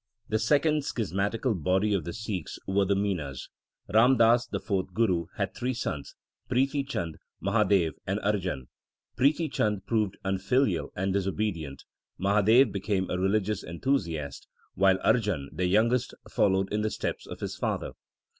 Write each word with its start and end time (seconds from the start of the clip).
The 0.29 0.39
second 0.39 0.81
schismatical 0.83 1.53
body 1.63 1.93
of 1.93 2.05
the 2.05 2.11
Sikhs 2.11 2.57
were 2.65 2.85
the 2.85 2.95
Minas. 2.95 3.49
Ram 3.93 4.17
Das, 4.17 4.47
the 4.47 4.59
fourth 4.59 4.95
Guru, 4.95 5.27
had 5.37 5.53
three 5.53 5.75
sons, 5.75 6.15
Prithi 6.49 6.83
Chand, 6.89 7.17
Mahadev, 7.39 7.91
and 8.07 8.19
Arjan. 8.21 8.63
Prithi 9.15 9.47
Chand 9.47 9.85
proved 9.85 10.17
unfilial 10.23 10.89
and 10.95 11.13
disobedient, 11.13 11.83
Mahadev 12.19 12.71
became 12.71 13.11
a 13.11 13.19
religious 13.19 13.63
enthusiast, 13.63 14.47
while 14.73 14.97
Arjan, 15.05 15.49
the 15.51 15.67
youngest, 15.67 16.15
followed 16.31 16.73
in 16.73 16.81
the 16.81 16.89
steps 16.89 17.27
of 17.27 17.39
his 17.41 17.55
father. 17.55 17.91